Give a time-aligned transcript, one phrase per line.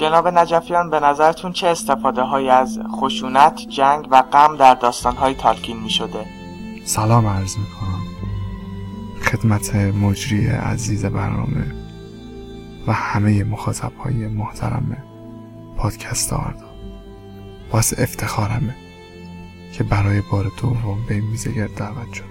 [0.00, 5.34] جناب نجفیان به نظرتون چه استفاده هایی از خشونت، جنگ و غم در داستان های
[5.34, 6.26] تالکین می شده؟
[6.84, 8.00] سلام عرض می کنم
[9.22, 11.74] خدمت مجری عزیز برنامه
[12.86, 14.96] و همه مخاطب های محترم
[15.76, 16.70] پادکست آردا.
[17.72, 18.76] باعث افتخارمه
[19.72, 22.26] که برای بار دوم به این میزگر دعوت شدم.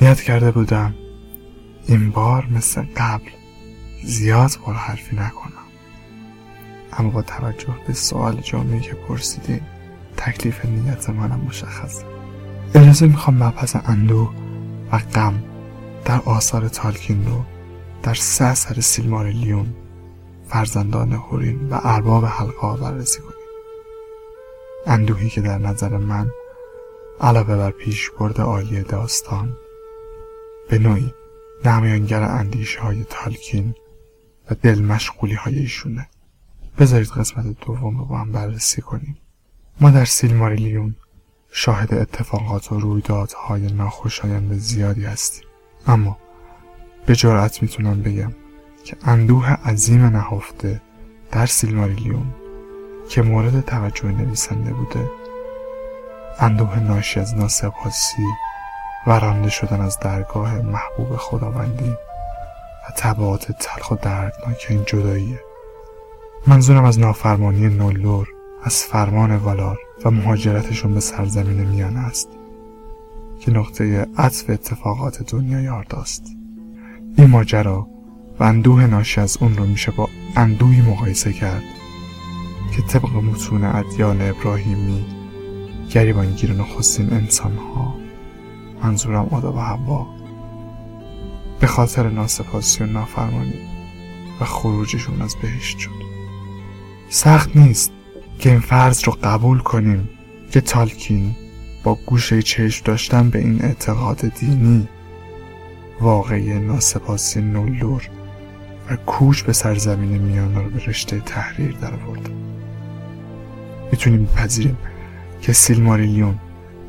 [0.00, 0.94] نیت کرده بودم
[1.88, 3.30] این بار مثل قبل
[4.04, 5.53] زیاد بار حرفی نکنم.
[6.98, 9.60] اما با توجه به سوال جامعه که پرسیدین
[10.16, 12.04] تکلیف نیت منم مشخصه.
[12.74, 14.34] اجازه می‌خوام مبحث اندوه
[14.92, 15.42] و غم
[16.04, 17.44] در آثار تالکین رو
[18.02, 19.74] در سه اثر سیلماریلیون
[20.48, 23.34] فرزندان هورین و ارباب حلقه بررسی کنیم.
[24.86, 26.30] اندوهی که در نظر من
[27.20, 29.56] علاوه بر پیش برد عالی داستان
[30.68, 31.14] به نوعی
[31.64, 33.74] نمایانگر اندیشه های تالکین
[34.50, 36.08] و دل مشغولی های ایشونه.
[36.78, 39.16] بذارید قسمت دوم رو با هم بررسی کنیم.
[39.80, 40.94] ما در سیلماریلیون
[41.50, 45.44] شاهد اتفاقات و رویدادهای ناخوشایند زیادی هستیم.
[45.86, 46.18] اما
[47.06, 48.32] به جرأت می‌تونم بگم
[48.84, 50.80] که اندوه عظیم نهفته
[51.32, 52.34] در سیلماریلیون
[53.08, 55.10] که مورد توجه نویسنده بوده
[56.38, 58.22] اندوه ناشی از ناسپاسی
[59.06, 61.90] و رانده شدن از درگاه محبوب خداوندی
[62.88, 65.40] و طبعات تلخ و دردناک این جداییه
[66.46, 68.28] منظورم از نافرمانی نولور
[68.62, 72.28] از فرمان والار و مهاجرتشون به سرزمین میانه است
[73.40, 76.24] که نقطه عطف اتفاقات دنیای آرداست
[77.16, 77.88] این ماجرا
[78.40, 81.62] و اندوه ناشی از اون رو میشه با اندوهی مقایسه کرد
[82.76, 85.04] که طبق متون ادیان ابراهیمی
[85.90, 87.94] گریبانگیر نخستین انسان ها
[88.82, 90.06] منظورم آدم و حوا.
[91.60, 93.60] به خاطر ناسپاسی و نافرمانی
[94.40, 96.03] و خروجشون از بهشت شد.
[97.14, 97.92] سخت نیست
[98.38, 100.08] که این فرض رو قبول کنیم
[100.50, 101.36] که تالکین
[101.84, 104.88] با گوشه چشم داشتن به این اعتقاد دینی
[106.00, 108.08] واقعی ناسپاسی نولور
[108.90, 112.30] و کوچ به سرزمین میانه رو به رشته تحریر در آورد
[113.90, 114.78] می‌تونیم بپذیریم
[115.40, 116.38] که سیلماریلیون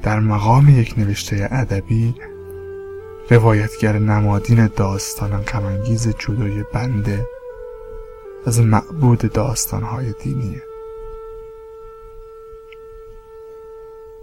[0.04, 2.16] در مقام یک نوشته ادبی
[3.30, 7.35] روایتگر نمادین داستان غمانگیز جدای بنده
[8.46, 10.62] از معبود داستانهای دینیه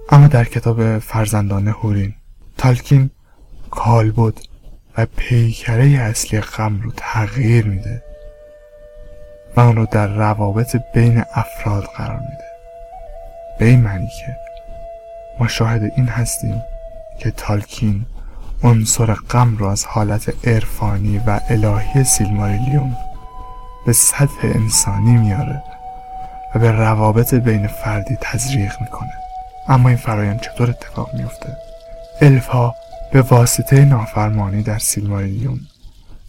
[0.08, 2.14] اما در کتاب فرزندان هورین
[2.58, 3.10] تالکین
[3.70, 4.38] کالبد
[4.98, 8.02] و پیکره اصلی غم رو تغییر میده
[9.56, 12.44] و اون رو در روابط بین افراد قرار میده.
[13.58, 14.36] به این معنی که
[15.40, 16.62] ما شاهد این هستیم
[17.18, 18.06] که تالکین
[18.62, 22.96] عنصر غم رو از حالت عرفانی و الهی سیلماریلیون
[23.86, 25.62] به سطح انسانی میاره
[26.54, 29.12] و به روابط بین فردی تزریق می‌کنه.
[29.68, 31.56] اما این فرایند چطور اتفاق میفته
[32.20, 32.74] الفا
[33.12, 35.60] به واسطه نافرمانی در سیلماریلیون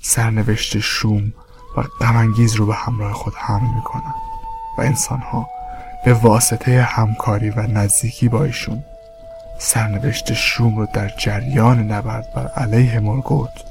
[0.02, 1.34] سرنوشت شوم
[1.78, 4.14] و غمانگیز رو به همراه خود حمل می‌کنن
[4.78, 5.50] و انسانها
[6.06, 8.84] به واسطه همکاری و نزدیکی با ایشون
[9.60, 13.64] سرنوشت شوم رو در جریان نبرد بر علیه مرگوت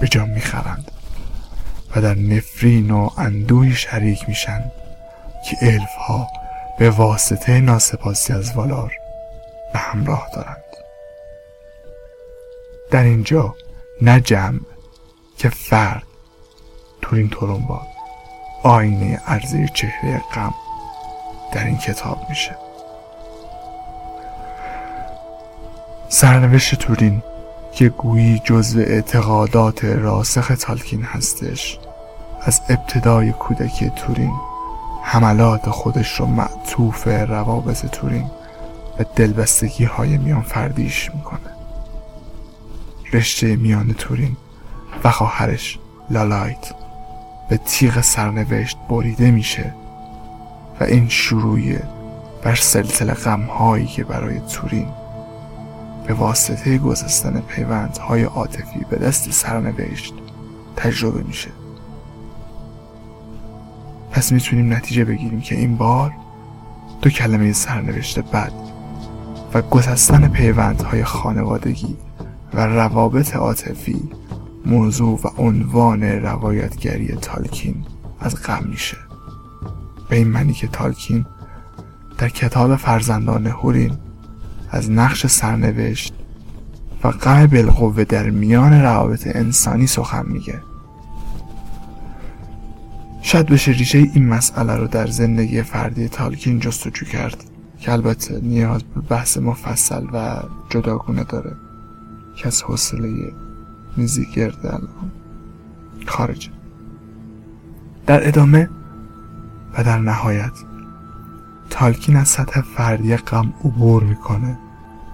[0.00, 0.90] به جا می‌خرند.
[1.96, 4.70] و در نفرین و اندوی شریک میشن
[5.44, 6.28] که الف ها
[6.78, 8.92] به واسطه ناسپاسی از والار
[9.72, 10.64] به همراه دارند.
[12.90, 13.54] در اینجا
[14.02, 14.60] نه جمع
[15.38, 16.02] که فرد
[17.02, 17.86] تورین تورنبا
[18.62, 20.54] آینه ارزه چهره غم
[21.52, 22.56] در این کتاب میشه.
[26.08, 27.22] سرنوشت تورین
[27.80, 31.78] که گویی جزو اعتقادات راسخ تالکین هستش.
[32.42, 34.32] از ابتدای کودکی تورین
[35.02, 38.30] حملات خودش رو معطوف روابط تورین
[38.98, 41.50] و دلبستگی های میان فردیش می‌کنه.
[43.12, 44.36] رشته میان تورین
[45.04, 45.78] و خواهرش
[46.10, 46.72] لالایت
[47.48, 49.74] به تیغ سرنوشت بریده میشه
[50.80, 51.78] و این شروعی
[52.42, 54.88] بر سلسله غمهایی که برای تورین
[56.10, 60.14] به واسطه گذستن پیوندهای عاطفی به دست سرنوشت
[60.76, 61.50] تجربه میشه.
[64.10, 66.12] پس می‌تونیم نتیجه بگیریم که این بار
[67.02, 68.52] دو کلمه سرنوشت بد
[69.54, 71.96] و گسستن پیوندهای خانوادگی
[72.54, 74.10] و روابط عاطفی
[74.66, 77.84] موضوع و عنوان روایتگری تالکین
[78.20, 78.96] از غم میشه.
[80.08, 81.26] به این معنی که تالکین
[82.18, 83.98] در کتاب فرزندان هورین
[84.70, 86.14] از نقش سرنوشت
[87.04, 90.60] و غم بالقوه در میان روابط انسانی سخن میگه.
[93.22, 97.44] شاید بشه ریشه این مسئله رو در زندگی فردی تالکین جستجو کرد
[97.78, 101.56] که البته نیاز به بحث مفصل و جداگونه داره
[102.36, 103.32] که از حوصله
[103.96, 105.10] میزی گرده الان.
[106.06, 106.50] خارجه
[108.06, 108.70] در ادامه
[109.78, 110.52] و در نهایت
[111.70, 114.58] تالکین از سطح فردی غم عبور می‌کنه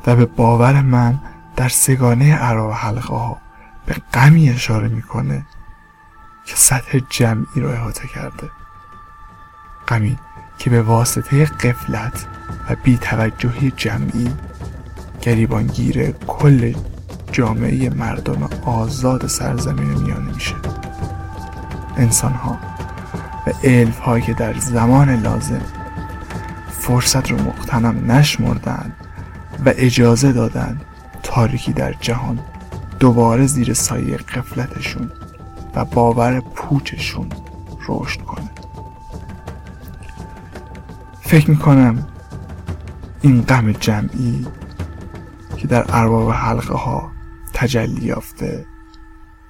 [0.06, 1.18] و به باور من
[1.56, 3.36] در سگانه و حلقه ها
[3.86, 5.46] به غمی اشاره می‌کنه
[6.46, 8.50] که سطح جمعی رو احاطه کرده.
[9.88, 10.18] غمی
[10.58, 12.26] که به واسطه قفلت
[12.70, 14.34] و بیتوجهی جمعی
[15.22, 16.74] گریبانگیر کل
[17.32, 20.54] جامعه مردم آزاد سرزمین میانه میشه.
[21.96, 22.58] انسان ها
[23.46, 25.62] و الف که در زمان لازم
[26.86, 28.96] فرصت رو مقتنم نشمردن
[29.66, 30.80] و اجازه دادن
[31.22, 32.38] تاریکی در جهان
[33.00, 35.12] دوباره زیر سایه قفلتشون
[35.74, 37.28] و باور پوچشون
[37.88, 38.50] رشد کنه.
[41.20, 42.06] فکر می‌کنم
[43.22, 44.46] این غم جمعی
[45.56, 47.10] که در ارباب حلقه ها
[47.54, 48.66] تجلی یافته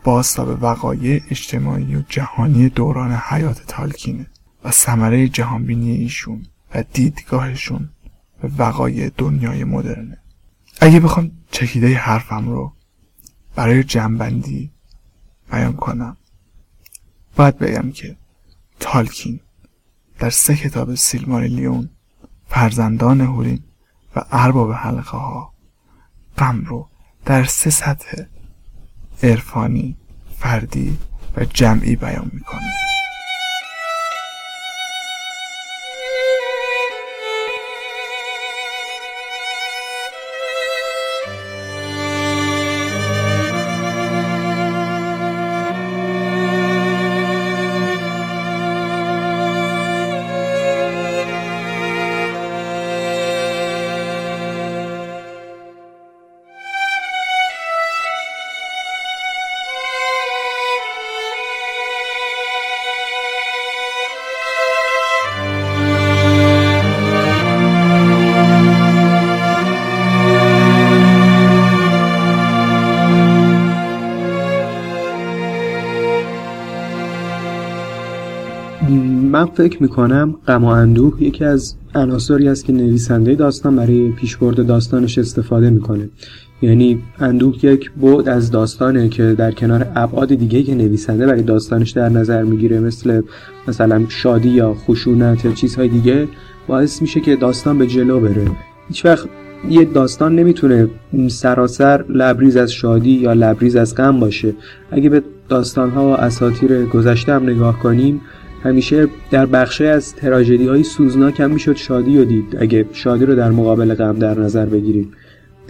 [0.05, 4.27] باز به وقایع اجتماعی و جهانی دوران حیات تالکینه
[4.65, 6.43] و ثمره جهانبینی ایشون
[6.83, 7.89] دیدگاهشون
[8.43, 10.19] به وقایع دنیای مدرنه.
[10.81, 12.73] اگه بخوام چکیده حرفم رو
[13.55, 14.73] برای جنبندی
[15.51, 16.17] بیان کنم
[17.37, 18.17] باید بگم که
[18.81, 19.41] تالکین
[20.19, 20.95] در سه کتاب
[21.25, 21.91] لیون
[22.49, 23.65] فرزندان هورین
[24.17, 25.55] و ارباب حلقه ها
[26.39, 26.89] غم رو
[27.25, 28.23] در سه سطح
[29.23, 29.97] عرفانی
[30.39, 30.99] فردی
[31.37, 32.86] و جمعی بیان می‌کنه.
[79.57, 85.19] فکر می‌کنم غم و اندوه یکی از عناصری است که نویسنده داستان برای پیشبرد داستانش
[85.19, 86.09] استفاده می‌کنه.
[86.63, 91.91] یعنی اندوه یک بعد از داستانه که در کنار ابعاد دیگه که نویسنده برای داستانش
[91.91, 93.23] در نظر می‌گیره مثل
[93.69, 96.29] مثلا شادی یا خشونت یا چیزهای دیگه
[96.67, 98.47] باعث میشه که داستان به جلو بره.
[98.89, 99.29] هیچ وقت
[99.71, 100.89] یه داستان نمی‌تونه
[101.29, 104.55] سراسر لبریز از شادی یا لبریز از غم باشه.
[104.91, 108.21] اگه به داستانها و اساطیر گذشته هم نگاه کنیم
[108.67, 112.57] همیشه در بخشی از تراژدی های سوزناک هم می‌شد شادی رو دید.
[112.61, 115.13] اگه شادی رو در مقابل غم در نظر بگیریم.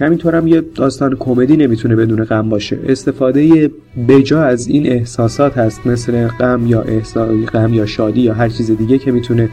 [0.00, 2.78] همینطور هم یه داستان کمدی نمی‌تونه بدون غم باشه.
[2.88, 3.70] استفاده
[4.08, 8.70] بجا از این احساسات هست مثل غم یا احساس غم یا شادی یا هر چیز
[8.70, 9.48] دیگه که می‌تونه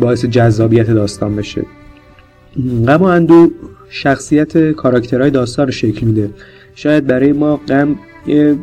[0.00, 1.62] باعث جذابیت داستان بشه.
[2.86, 3.50] غم و اندو
[3.88, 6.30] شخصیت کاراکترهای داستان رو شکل میده.
[6.74, 7.96] شاید برای ما غم
[8.26, 8.56] یه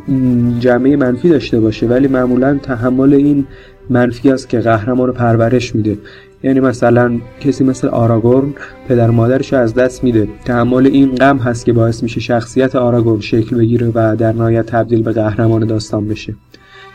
[0.58, 3.46] جمعه منفی داشته باشه ولی معمولا تحمل این
[3.90, 5.98] منفی است که قهرمان رو پرورش میده.
[6.42, 8.54] یعنی مثلا کسی مثل آراگورن
[8.88, 10.28] پدر مادرش از دست میده.
[10.44, 15.02] تحمل این غم هست که باعث میشه شخصیت آراگورن شکل بگیره و در نهایت تبدیل
[15.02, 16.34] به قهرمان داستان بشه.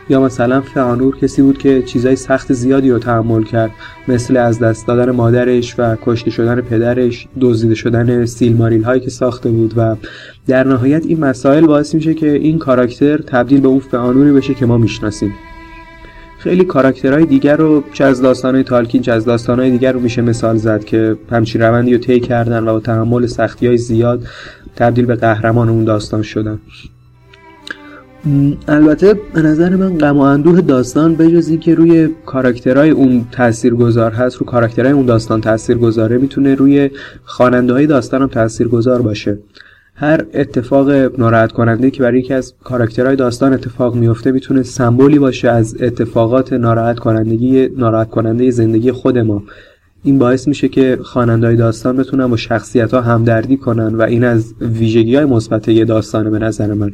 [0.10, 3.72] یا مثلا فانور کسی بود که چیزای سخت زیادی رو تحمل کرد.
[4.08, 9.50] مثل از دست دادن مادرش و کشته شدن پدرش دزدیده شدن سیلماریل هایی که ساخته
[9.50, 9.96] بود و
[10.48, 14.66] در نهایت این مسائل باعث میشه که این کاراکتر تبدیل به اون فانوری بشه که
[14.66, 15.34] ما می‌شناسیم.
[16.44, 20.58] خیلی کاراکترهای دیگر رو چه از داستانهای تالکین چه از داستانهای دیگر رو میشه مثال
[20.58, 24.24] زد که همچین روندی رو طی کردن و با تحمل سختی های زیاد
[24.76, 26.60] تبدیل به قهرمان اون داستان شدن.
[28.68, 34.36] البته به نظر من غم و اندوه داستان بجز اینکه روی کاراکترهای اون تاثیرگذار هست
[34.36, 36.90] رو کاراکترهای اون داستان تاثیرگذاره می‌تونه روی
[37.26, 39.38] خواننده های داستان هم تاثیرگذار باشه.
[39.96, 45.50] هر اتفاق ناراحت کننده که برای یکی از کاراکترهای داستان اتفاق میفته می‌تونه سمبولی باشه
[45.50, 49.44] از اتفاقات ناراحت کنندگی ناراحت کننده زندگی خود ما.
[50.04, 54.54] این باعث میشه که خواننده‌های داستان بتونن با شخصیت ها همدردی کنن و این از
[54.62, 56.92] ویژگی های مثبت یه داستانه به نظر من.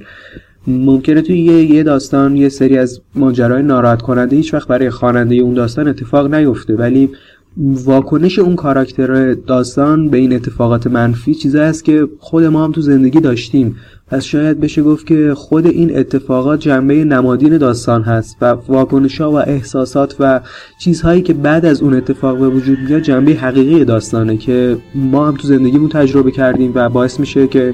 [0.68, 5.53] ممکنه توی یه, داستان یه سری از ماجرای ناراحت کننده هیچ وقت برای خواننده اون
[5.53, 7.10] داستان اتفاق نیفته ولی
[7.58, 12.82] واکنش اون کاراکتر داستان به این اتفاقات منفی چیزی است که خود ما هم تو
[12.82, 13.75] زندگی داشتیم.
[14.08, 19.34] پس شاید بشه گفت که خود این اتفاقات جنبه نمادین داستان هست و واکنش و
[19.34, 20.41] احساسات و
[20.79, 25.36] چیزهایی که بعد از اون اتفاق به وجود میاد جنبه حقیقی داستانه که ما هم
[25.36, 27.74] تو زندگیمون تجربه کردیم و باعث میشه که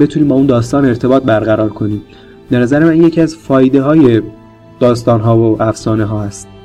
[0.00, 2.02] بتونیم با اون داستان ارتباط برقرار کنیم.
[2.50, 4.22] در نظر من یکی از فایده های
[4.80, 6.57] داستان ها و افسانه ها هست.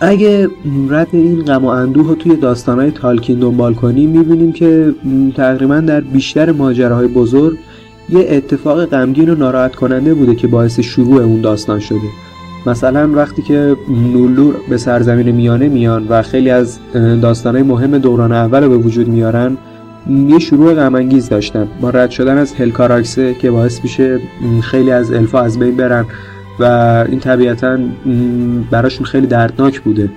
[0.00, 0.48] اگه
[0.88, 4.94] رد این غم و اندوه رو توی داستانهای تالکین دنبال کنیم می‌بینیم که
[5.36, 7.58] تقریبا در بیشتر ماجراهای بزرگ
[8.08, 12.08] یه اتفاق غمگین و ناراحت کننده بوده که باعث شروع اون داستان شده.
[12.66, 13.76] مثلا وقتی که
[14.12, 16.78] نولور به سرزمین میانه میان و خیلی از
[17.22, 19.56] داستانهای مهم دوران اول رو به وجود میارن
[20.28, 21.68] یه شروع غمانگیز داشتن.
[21.80, 24.20] با رد شدن از هلکاراکسه که باعث میشه
[24.62, 26.04] خیلی از الفا از بین برن.
[26.60, 26.64] و
[27.08, 27.78] این طبیعتا
[28.70, 30.10] براشون خیلی دردناک بوده.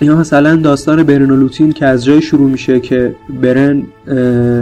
[0.00, 3.82] یا مثلا داستان برن و لوتین که از جای شروع میشه که برن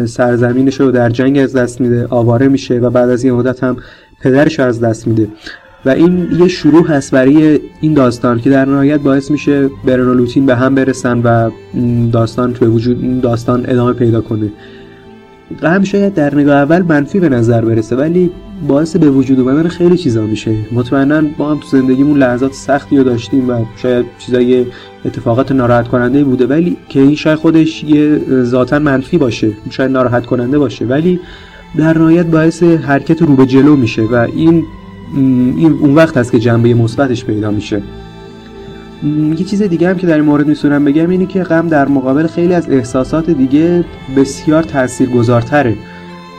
[0.06, 3.76] سرزمینش رو در جنگ از دست میده آواره میشه و بعد از یه مدت هم
[4.20, 5.28] پدرش رو از دست میده.
[5.84, 10.14] و این یه شروع هست برای این داستان که در نهایت باعث میشه برن و
[10.14, 11.50] لوتین به هم برسن و
[12.12, 14.52] داستان تو وجود داستان ادامه پیدا کنه.
[15.62, 18.30] غم شاید در نگاه اول منفی به نظر برسه ولی
[18.68, 20.56] باعث به وجود اومدن خیلی چیزا میشه.
[20.73, 24.66] مطمئنا با هم تو زندگیمون لحظات سختی رو داشتیم و شاید چیزای
[25.04, 30.26] اتفاقات ناراحت کننده بوده ولی که این شاید خودش یه ذاتا منفی باشه شاید ناراحت
[30.26, 31.21] کننده باشه ولی
[31.76, 34.64] در نهایت باعث حرکت رو به جلو میشه و این
[35.14, 37.82] این اون وقت هست که جنبه مثبتش پیدا میشه.
[39.38, 42.26] یه چیز دیگه هم که در این مورد می‌تونم بگم اینه که غم در مقابل
[42.26, 43.85] خیلی از احساسات دیگه
[44.16, 45.76] بسیار تاثیرگذارتره.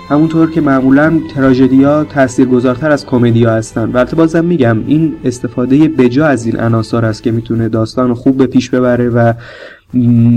[0.09, 3.81] همونطور که معمولا تراژدیا تاثیرگذارتر از کمدیا هستن.
[3.81, 8.47] البته بازم میگم این استفاده بجا از این عناصر است که می‌تونه داستان خوب به
[8.47, 9.33] پیش ببره و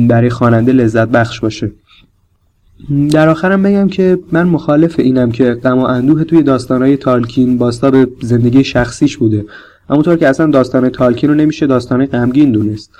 [0.08, 1.72] برای خواننده لذت بخش باشه.
[3.10, 7.90] در آخرم بگم که من مخالف اینم که غم و اندوه توی داستانهای تالکین باستا
[7.90, 9.44] به زندگی شخصیش بوده.
[9.90, 12.90] همونطور که اصلا داستان تالکین رو نمیشه داستان غمگین دونست.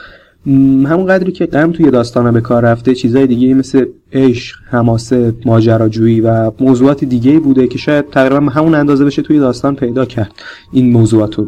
[0.86, 6.20] همون قدری که غم توی داستان به کار رفته چیزای دیگه مثل عشق، حماسه، ماجراجویی
[6.20, 10.32] و موضوعات دیگه بوده که شاید تقریبا همون اندازه بشه توی داستان پیدا کرد
[10.72, 11.46] این موضوعاتو.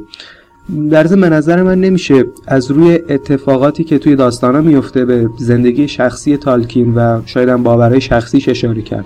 [0.90, 6.36] در ضمن نظر من نمیشه از روی اتفاقاتی که توی داستانا میفته به زندگی شخصی
[6.36, 9.04] تالکین و شاید هم باورهای شخصیش اشاره کرد.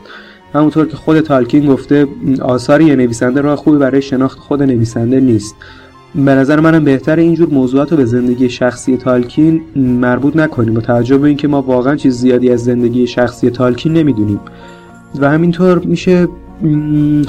[0.55, 2.07] همونطور که خود تالکین گفته
[2.43, 5.57] آثار یه نویسنده راه خوبی برای شناخت خود نویسنده نیست.
[6.15, 10.75] به نظر منم بهتر اینجور موضوعات رو به زندگی شخصی تالکین مربوط نکنیم.
[10.75, 14.41] با توجه به اینکه ما واقعا چیز زیادی از زندگی شخصی تالکین نمی‌دونیم.
[15.21, 16.29] و همینطور میشه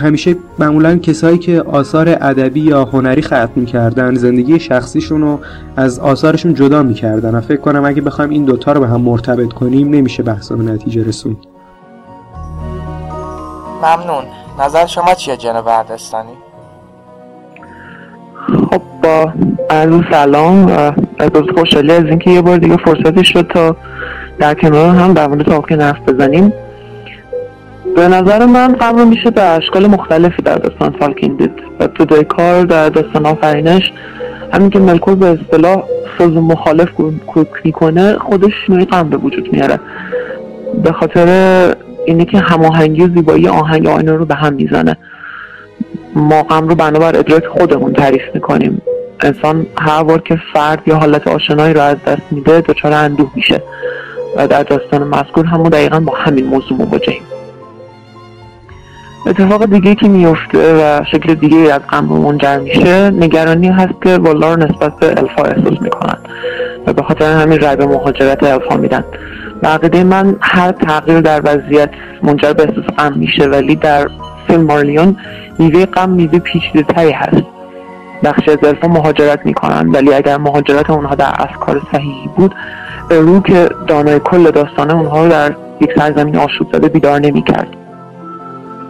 [0.02, 5.40] همیشه معمولا کسایی که آثار ادبی یا هنری خلق می‌کردن زندگی شخصیشون رو
[5.76, 7.36] از آثارشون جدا می‌کردن.
[7.36, 10.64] و فکر کنم اگه بخوایم این دوتا رو به هم مرتبط کنیم نمیشه بحث به
[10.64, 11.38] نتیجه رسون
[13.78, 14.24] ممنون.
[14.60, 16.43] نظر شما چیه جناب بردستانی؟
[18.48, 19.34] خب با
[19.70, 20.66] عرض سلام
[21.20, 23.76] از خوشحالی از اینکه یه بار دیگه فرصتی شد تا
[24.40, 26.54] در کنار هم در مورد تاکین حرف بزنیم.
[27.96, 32.66] به نظر من قبل میشه به اشکال مختلفی در داستان تالکین دید و تو کار
[32.66, 33.92] در داستان آفرینش
[34.54, 35.84] همین که ملکور به اصطلاح
[36.18, 36.90] ساز مخالف
[37.64, 39.80] می‌کنه خودش نوعی غم به وجود میاره.
[40.84, 41.28] به خاطر
[42.06, 44.98] اینه که هماهنگی و زیبایی آهنگ آینه رو به هم می‌زنه.
[46.16, 48.82] ما غم رو بنابر ادراک خودمون تعریف می‌کنیم.
[49.24, 53.64] انسان هر بار که فرد یا حالت آشنایی رو از دست میده دچار اندوه میشه.
[54.36, 57.22] و در داستان مذکور همون دقیقا با همین موضوع مواجهیم.
[59.28, 64.58] اتفاق دیگه که میفته و شکل دیگه از غم منجر میشه نگرانی هست که والار
[64.58, 66.18] نسبت به الفا احساس می‌کنن
[66.88, 69.04] و به خاطر همین رای به مهاجرت الفا میدن.
[69.64, 71.90] عقیده من هر تغییر در وضعیت
[72.24, 74.08] منجر به احساس غم میشه ولی در
[74.62, 75.18] مارلیون
[75.60, 77.44] میوه غم میوه پیچیده تری هست.
[78.24, 82.56] بخشی از الفا مهاجرت می‌کنن ولی اگر مهاجرت اونها در افکار صحیحی بود
[83.10, 87.68] رو که دانای کل داستانه اونها رو در یک سرزمین آشوب زده بیدار نمی‌کرد.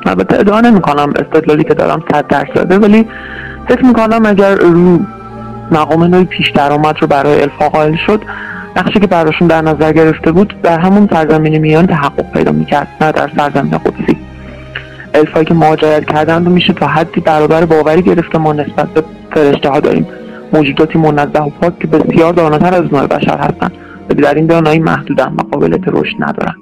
[0.06, 3.08] البته ادعا نمی‌کنم استدلالی که دارم صد درصده ولی
[3.68, 5.00] فکر می‌کنم اگر رو
[5.72, 8.22] مقام نوعی پیش درآمد رو برای الفا قائل شد
[8.76, 13.12] نقشی که براشون در نظر گرفته بود در همون سرزمین میان تحقق پیدا می‌کرد نه
[13.12, 14.13] در سرزمین قدسی.
[15.14, 19.70] الفایی که مهاجرت کردن رو میشه تا حدی برابر باوری گرفته ما نسبت به فرشته
[19.70, 20.08] ها داریم.
[20.54, 23.72] موجوداتی منزه و پاک که بسیار داناتر از نوع بشر هستند
[24.10, 26.56] و در این دانایی محدودن و قابلیت رشد ندارن.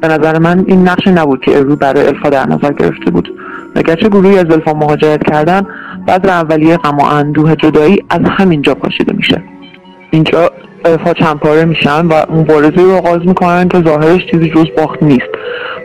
[0.00, 3.28] به نظر من این نقش نبود که ارو برای الفا در نظر گرفته بود.
[3.76, 5.66] اگرچه گروهی از الفا مهاجرت کردن
[6.08, 9.42] بذر اولیه غم و اندوه جدایی از همینجا پاشیده میشه.
[10.10, 10.50] اینجا
[10.84, 15.28] ها چند پاره میشن و مبارزه رو آغاز می‌کنن که ظاهرش چیزی جز باخت نیست.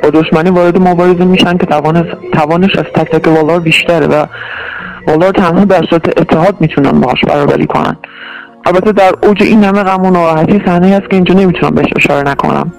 [0.03, 1.65] با دشمنی وارد مبارزه میشن که
[2.33, 4.25] توانش از تک تک والار بیشتره و
[5.07, 7.97] والار تنها در صورت اتحاد می‌تونن باهاش برابری کنن.
[8.65, 12.29] البته در اوج این همه غم و ناراحتی صحنه هست که اینجا نمی‌تونم بهش اشاره
[12.31, 12.73] نکنم.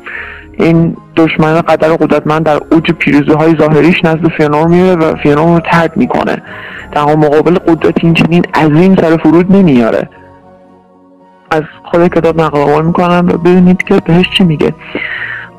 [0.52, 5.60] این دشمن قدر قدرتمند در اوج پیروزی های ظاهریش نزد فیانور میره و فیانور رو
[5.60, 6.42] ترد می‌کنه.
[6.92, 10.08] در مقابل قدرت این چنین عظیم سر فرود نمیاره.
[11.50, 11.62] از
[11.94, 14.74] خود کتاب نقل می‌کنم و ببینید که بهش چی میگه.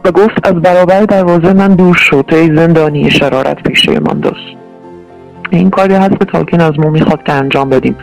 [0.06, 4.58] و گفت از برابر دروازه من دور شد ای زندانی شرارت پیشه من دوست
[5.50, 7.96] این کاری هست که تالکین از ما می‌خواد که انجام بدیم.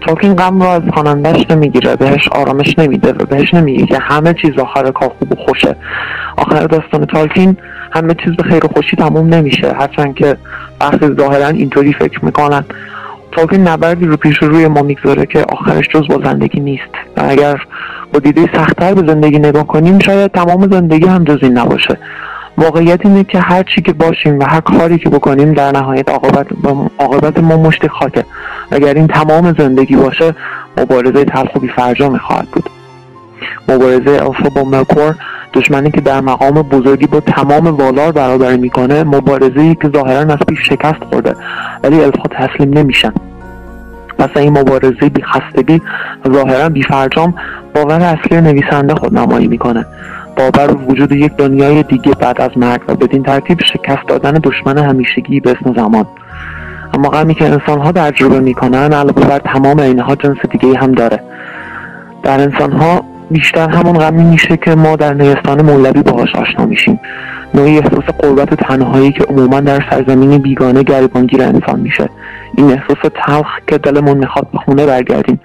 [0.00, 4.58] تالکین غم رو از خوانندهش نمی‌گیره بهش آرامش نمیده و بهش نمیگه که همه چیز
[4.58, 5.76] آخر کار خوب و خوشه.
[6.36, 7.56] آخر داستان تالکین
[7.92, 9.72] همه چیز به خیر و خوشی تموم نمیشه.
[9.72, 10.36] هرچند که
[10.78, 12.64] برخی ظاهرا اینطوری فکر می‌کنن.
[13.32, 16.90] تالکین نبردی رو پیش روی ما می‌گذاره که آخرش جز با زندگی نیست.
[17.16, 17.62] و اگر
[18.12, 21.98] با دیده سختتر به زندگی نگاه کنیم شاید تمام زندگی هم جز این نباشه.
[22.58, 26.10] واقعیت اینه که هر چی که باشیم و هر کاری که بکنیم در نهایت
[26.98, 28.24] عاقبت ما مشت خاکه.
[28.70, 30.34] اگر این تمام زندگی باشه
[30.76, 32.64] مبارزه تلخ و بیفرجامی خواهد بود.
[33.68, 34.64] مبارزه الفا با
[35.52, 40.58] دشمنی که در مقام بزرگی با تمام والار برابری می‌کنه مبارزه که ظاهرا از پیش
[40.68, 41.34] شکست خورده
[41.82, 43.12] ولی الفا تسلیم نمیشن.
[44.18, 45.82] پس این مبارزه بی خستگی
[46.32, 47.34] ظاهرا بیفرجام
[47.74, 49.86] باور اصلی نویسنده خود نمایی می‌کنه.
[50.36, 55.40] باور وجود یک دنیای دیگه بعد از مرگ و بدین ترتیب شکست دادن دشمن همیشگی
[55.40, 56.06] به اسم زمان.
[56.94, 61.20] اما غمی که انسان ها تجربه می‌کنن علاوه بر تمام اینها جنس دیگه هم داره.
[62.22, 67.00] در انسان ها بیشتر همون غمی میشه که ما در نیستان مولوی باهاش آشنا میشیم.
[67.54, 72.08] نوعی احساس قربت تنهایی که عموما در سرزمین بیگانه گریبانگیر انسان میشه.
[72.56, 75.40] این احساس تلخ که دلمون می‌خواد به خونه برگردیم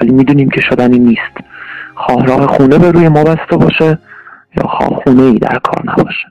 [0.00, 1.36] ولی می‌دونیم که شدنی نیست.
[1.94, 3.98] خواه راه خونه به روی ما بسته باشه
[4.56, 6.26] یا خواه خونه ای در کار نباشه.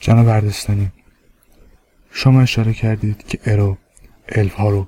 [0.00, 0.88] جناب بردستانی
[2.10, 3.76] شما اشاره کردید که ارو
[4.28, 4.86] الف ها رو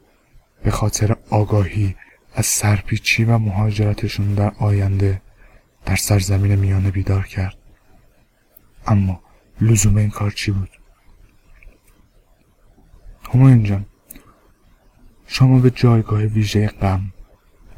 [0.65, 1.95] به خاطر آگاهی
[2.39, 5.23] از سرپیچی و مهاجرتشون در آینده
[5.87, 7.57] در سرزمین میانه بیدار کرد.
[8.87, 9.21] اما
[9.61, 10.71] لزوم این کار چی بود؟
[13.35, 13.87] همایون جان
[15.27, 17.13] شما به جایگاه ویژه غم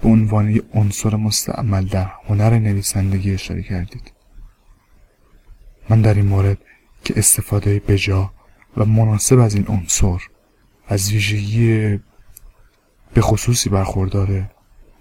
[0.03, 4.13] به عنوان یک عنصر مستعمل در هنر نویسندگی اشاره کردید.
[5.89, 6.59] من در این مورد
[7.05, 8.33] که استفاده بجا
[8.77, 10.19] و مناسب از این عنصر
[10.89, 11.99] از ویژگی
[13.15, 14.51] به خصوصی برخورداره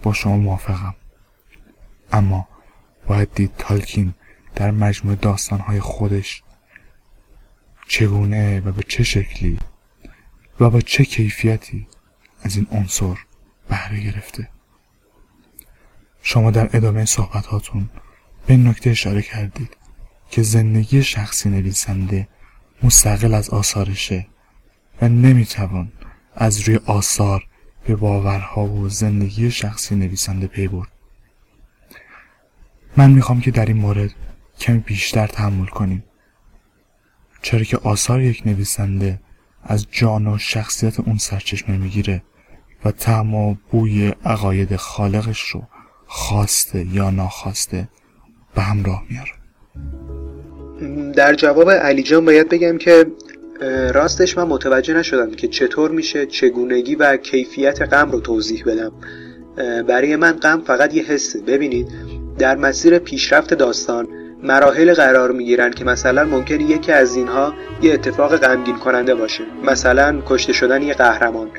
[0.04, 0.96] با شما موافقم.
[2.12, 2.48] اما
[3.08, 4.14] باید دید تالکین
[4.56, 6.44] در مجموع داستانهای خودش
[7.88, 9.60] چگونه و به چه شکلی
[10.60, 11.88] و با چه کیفیتی
[12.44, 13.16] از این عنصر
[13.70, 14.50] بهره گرفته.
[16.22, 17.90] شما در ادامه صحبتاتون
[18.48, 19.78] به نکته اشاره کردید
[20.32, 22.28] که زندگی شخصی نویسنده
[22.84, 24.28] مستقل از آثارشه
[25.02, 25.92] و نمی‌توان
[26.36, 27.49] از روی آثار
[27.90, 30.88] به باورها و زندگی شخصی نویسنده پی برد.
[32.98, 34.10] من می‌خوام که در این مورد
[34.60, 36.04] کمی بیشتر تحمل کنیم.
[37.42, 39.20] چرا که آثار یک نویسنده
[39.64, 42.24] از جان و شخصیت اون سرچشمه می‌گیره
[42.86, 45.64] و تعم و بوی عقاید خالقش رو
[46.08, 47.90] خواسته یا ناخواسته
[48.56, 49.32] به همراه میاره.
[51.12, 53.06] در جواب علی جان باید بگم که
[53.94, 58.92] راستش من متوجه نشدم که چطور میشه چگونگی و کیفیت غم رو توضیح بدم.
[59.84, 61.42] برای من غم فقط یه حسه.
[61.42, 61.88] ببینید
[62.40, 64.08] در مسیر پیشرفت داستان
[64.44, 69.44] مراحل قرار می‌گیرن که مثلا ممکن یکی از اینها یه اتفاق غمگین کننده باشه.
[69.64, 71.50] مثلا کشته شدن یه قهرمان.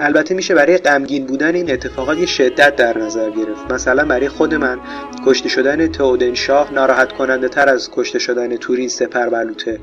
[0.00, 3.72] البته میشه برای غمگین بودن این اتفاقات یه شدت در نظر گرفت.
[3.72, 4.78] مثلا برای خود من
[5.26, 9.78] کشته شدن تئودن شاه ناراحت کننده تر از کشته شدن تورین سپر بلوته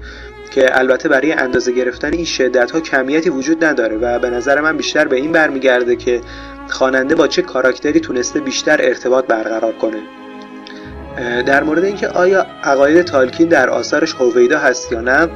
[0.51, 4.77] که البته برای اندازه گرفتن این شدت ها کمیتی وجود نداره و به نظر من
[4.77, 6.21] بیشتر به این برمیگرده که
[6.69, 10.01] خواننده با چه کاراکتری تونسته بیشتر ارتباط برقرار کنه.
[11.45, 15.29] در مورد اینکه آیا عقاید تالکین در آثارش هویدا هست یا نه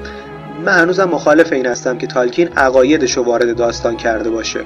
[0.66, 4.60] من هنوزم مخالف این هستم که تالکین عقایدش رو وارد داستان کرده باشه.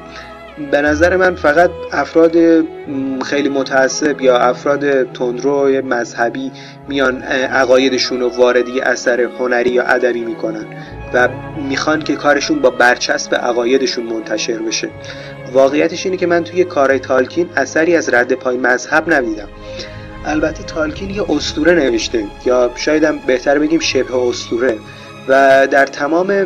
[0.72, 2.36] به نظر من فقط افراد
[3.26, 6.52] خیلی متعصب یا افراد تندرو مذهبی
[6.88, 10.66] میان عقایدشون رو واردی اثر هنری یا ادبی می‌کنن
[11.14, 11.30] و
[11.70, 14.90] می‌خوان که کارشون با برچسب عقایدشون منتشر بشه.
[15.54, 19.48] واقعیتش اینه که من توی کار تالکین اثری از رد پای مذهب ندیدم
[20.26, 24.78] البته تالکین یه استوره نوشته یا شایدم بهتر بگیم شبه استوره
[25.28, 26.46] و در تمام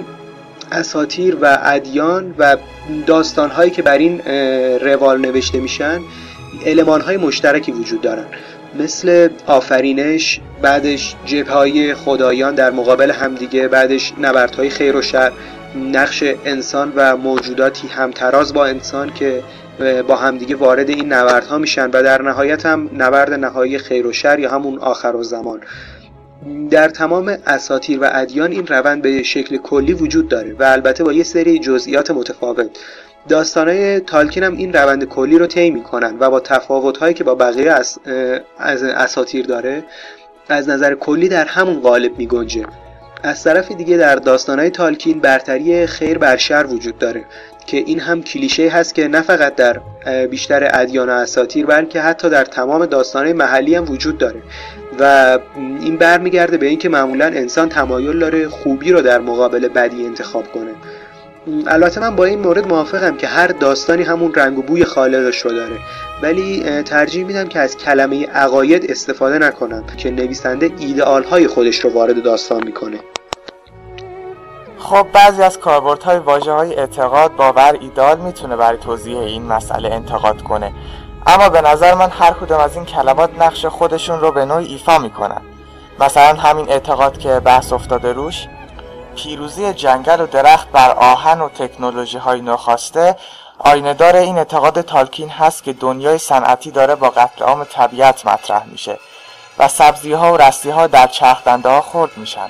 [0.74, 2.58] اساتیر و ادیان و
[3.06, 4.20] داستانهایی که بر این
[4.80, 6.00] روال نوشته میشن
[7.06, 8.26] های مشترکی وجود دارن.
[8.80, 15.32] مثل آفرینش بعدش جبهای خدایان در مقابل همدیگه بعدش نبردهای خیر و شر
[15.94, 19.44] نقش انسان و موجوداتی همتراز با انسان که
[20.08, 24.40] با همدیگه وارد این نبردها میشن و در نهایت هم نبرد نهایی خیر و شر
[24.40, 25.62] یا همون آخر و زمان.
[26.70, 31.14] در تمام اساتیر و ادیان این روند به شکل کلی وجود داره و البته با
[31.14, 32.68] یه سری جزئیات متفاوت.
[33.30, 37.72] داستانهای تالکین هم این روند کلی رو طی می‌کنن و با تفاوتهایی که با بقیه
[37.72, 38.00] از,
[38.84, 39.84] اساتیر داره
[40.50, 42.66] از نظر کلی در همون قالب میگنجه.
[43.24, 47.26] از طرف دیگه در داستانهای تالکین برتری خیر بر شر وجود داره
[47.66, 49.80] که این هم کلیشه هست که نه فقط در
[50.28, 54.42] بیشتر ادیان و اساتیر بلکه حتی در تمام داستانهای محلی هم وجود داره.
[55.00, 60.52] و این برمیگرده به اینکه معمولا انسان تمایل داره خوبی رو در مقابل بدی انتخاب
[60.52, 60.72] کنه.
[61.68, 65.52] البته من با این مورد موافقم که هر داستانی همون رنگ و بوی خالقش رو
[65.52, 65.76] داره.
[66.22, 71.90] ولی ترجیح میدم که از کلمه عقاید استفاده نکنم که نویسنده ایدئال های خودش رو
[71.90, 73.00] وارد داستان می‌کنه.
[74.78, 80.72] خب بعضی از کاربردهای های اعتقاد باور ایدال می‌تونه برای توضیح این مسئله انتقاد کنه.
[81.28, 84.98] اما به نظر من هر کدوم از این کلمات نقش خودشون رو به نوعی ایفا
[84.98, 85.42] می‌کنن.
[86.00, 88.48] مثلا همین اعتقاد که بحث افتاده روش
[89.16, 93.16] پیروزی جنگل و درخت بر آهن و تکنولوژی های نخواسته
[93.60, 99.00] آیندار این اعتقاد تالکین هست که دنیای صنعتی داره با قتل عام طبیعت مطرح میشه
[99.60, 102.50] و سبزی ها و رستی ها در چرخدنده ها خورد میشن.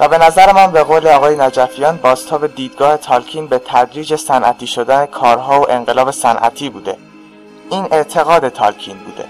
[0.00, 5.06] و به نظر من به قول آقای نجفیان باستاب دیدگاه تالکین به تدریج صنعتی شدن
[5.06, 6.96] کارها و انقلاب صنعتی بوده.
[7.70, 9.24] این اعتقاد تالکین بوده.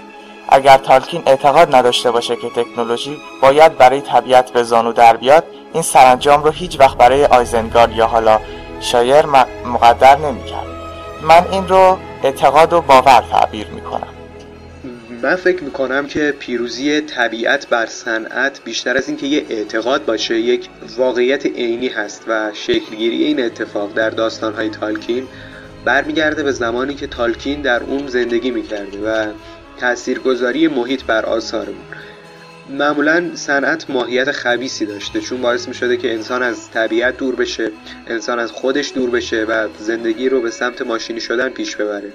[0.49, 5.83] اگر تالکین اعتقاد نداشته باشه که تکنولوژی باید برای طبیعت به زانو در بیاد این
[5.83, 8.39] سرانجام رو هیچ وقت برای آیزنگارد یا حالا
[8.79, 9.25] شایر
[9.65, 10.67] مقدر نمی‌کرد.
[11.21, 14.07] من این رو اعتقاد و باور تعبیر می‌کنم.
[15.21, 20.69] من فکر می‌کنم که پیروزی طبیعت بر صنعت بیشتر از اینکه یه اعتقاد باشه یک
[20.97, 25.27] واقعیت عینی هست و شکلگیری این اتفاق در داستانهای تالکین
[25.87, 29.31] برمیگرده به زمانی که تالکین در اون زندگی می‌کرده و
[29.77, 31.85] تاثیرگذاری محیط بر آثارمون.
[32.69, 37.71] معمولا صنعت ماهیت خبیسی داشته چون باعث می شده که انسان از طبیعت دور بشه
[38.07, 42.11] انسان از خودش دور بشه و زندگی رو به سمت ماشینی شدن پیش ببره.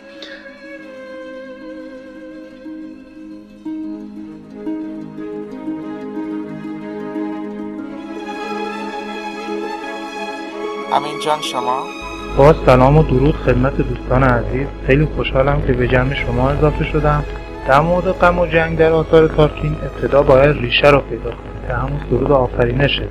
[10.93, 12.02] امین جان شما؟
[12.37, 14.67] با سلام و درود خدمت دوستان عزیز.
[14.87, 17.25] خیلی خوشحالم که به جمع شما اضافه شدم.
[17.69, 21.75] در مورد غم و جنگ در آثار تارکین ابتدا باید ریشه را پیدا کنیم که
[21.75, 23.09] همون سرود آفرینشه.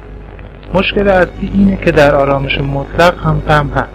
[0.73, 3.89] مشکل اصلی اینه که در آرامش مطلق هم غم هست.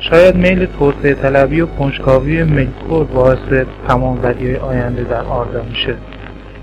[0.00, 5.94] شاید میل توسعه طلبی و کنجکاوی ملکور باعث تمام های آینده در آردا میشه.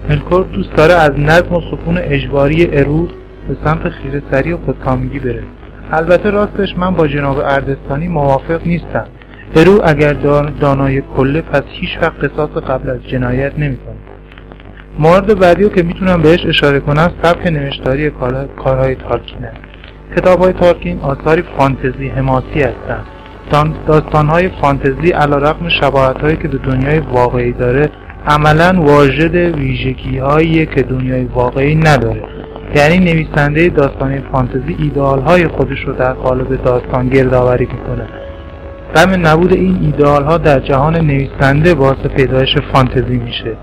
[0.10, 3.10] ملکور دوست داره از نظم و سکون اجباری اروز
[3.48, 5.44] به سمت خیره و خودکامگی بره.
[5.94, 9.06] البته راستش من با جناب اردستانی موافق نیستم.
[9.56, 10.14] پرو اگر
[10.62, 13.96] دانای کله پس هیچ وقت قصاص قبل از جنایت نمی‌کنه.
[15.00, 18.10] مورد بعدی که می‌تونم بهش اشاره کنم سبک نوشتاری
[18.58, 19.58] کارهای تارکین است
[20.18, 23.06] کتاب های تارکین آثاری فانتزی حماسی هستند.
[23.88, 27.90] داستانهای فانتزی علا رقم شباهت هایی که به دنیای واقعی داره
[28.28, 32.24] عملا واجد ویژگی هایی که دنیای واقعی نداره.
[32.76, 38.08] یعنی نویسنده داستان فانتزی ایدئال های خودش رو در قالب داستان گردآوری می‌کنه.
[38.96, 43.58] غم نبود این ایدئال ها در جهان نویسنده باعث پیدایش فانتزی میشه.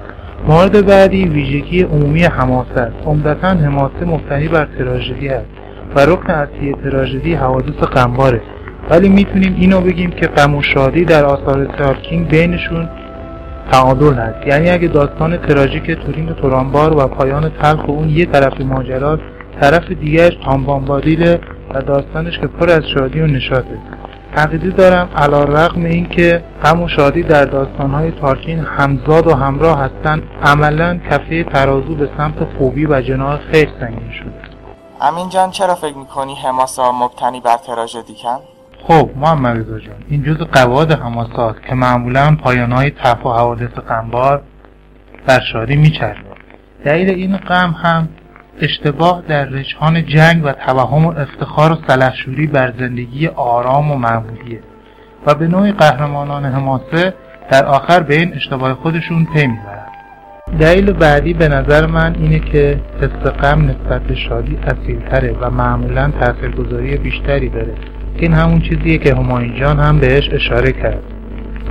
[0.48, 2.96] مورد بعدی ویژگی عمومی حماسه است.
[3.06, 5.46] عمدتا حماسه مبتنی بر تراژدی است
[5.96, 8.40] و رکن اصلی تراژدی حوادث غمباره.
[8.90, 12.88] ولی می‌تونیم اینو بگیم که غم و شادی در آثار تارکینگ بینشون
[13.72, 14.46] تعادل هست.
[14.46, 19.18] یعنی اگه داستان تراژیک تورین و تورانبار و پایان تلخ اون یه طرف ماجرا
[19.60, 21.40] طرف دیگرش تامبامبادیله
[21.74, 23.78] و داستانش که پر از شادی و نشاطه.
[24.36, 29.78] عقیده دارم علا رقم این که غم و شادی در داستانهای تارکین همزاد و همراه
[29.78, 34.32] هستند عملا کفه ترازو به سمت خوبی و جناح خیلی سنگین شده.
[35.00, 40.22] امین جان چرا فکر می‌کنی حماسا مبتنی بر تراژدی کن؟ خب محمد رضا جان این
[40.22, 44.42] جز قواد حماسات که معمولا پایانهای تف و حوادث غمبار
[45.26, 46.20] بر شادی میچرده
[46.84, 48.08] دلیل این غم هم
[48.60, 54.60] اشتباه در رجحان جنگ و توهم و افتخار و سلحشوری بر زندگی آرام و معمولیه
[55.26, 57.14] و به نوعی قهرمانان حماسه
[57.50, 59.88] در آخر به این اشتباه خودشون پی می‌برن
[60.60, 66.12] دلیل بعدی به نظر من اینه که حس غم نسبت به شادی اصیلتره و معمولا
[66.20, 67.74] تاثیرگذاری بیشتری داره.
[68.20, 71.02] این همون چیزیه که همایون جان هم بهش اشاره کرد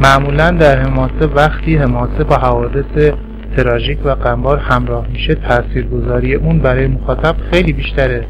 [0.02, 3.14] معمولا در حماسه وقتی حماسه با حوادث
[3.58, 8.26] تراژیک و غمبار همراه میشه تاثیرگذاری اون برای مخاطب خیلی بیشتره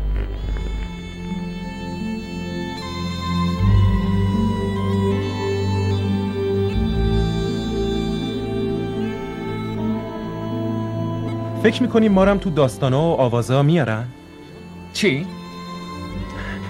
[11.63, 14.05] فکر می‌کنیم ما هم تو داستانا و آوازا میارن؟
[14.93, 15.25] چی؟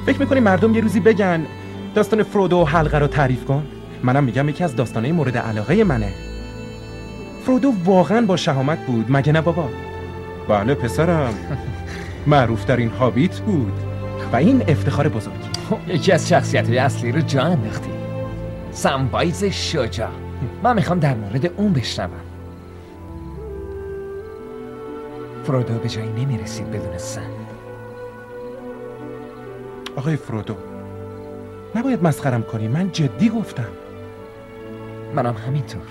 [0.08, 1.46] فکر می‌کنیم مردم یه روزی بگن
[1.96, 3.63] داستان فرودو و حلقه رو تعریف کن؟
[4.04, 6.13] منم میگم یکی از داستانهای مورد علاقه منه.
[7.46, 9.70] فرودو واقعا با شهامت بود مگه نه بابا؟
[10.50, 11.34] بله پسرم.
[12.28, 13.74] معروف در این هابیت بود.
[14.34, 15.34] و این افتخار بزرگ.
[15.88, 17.91] یکی از شخصیت اصلی رو جا انداختی.
[18.72, 20.10] سمبایز شجا
[20.63, 22.12] من می‌خوام در مورد اون بشنوم.
[25.43, 27.22] فرودو به جایی نمی‌رسید بدون سن
[29.98, 30.56] آقای فرودو
[31.76, 32.68] نباید مسخرم کنی.
[32.68, 33.70] من جدی گفتم.
[35.16, 35.82] منم همینطور.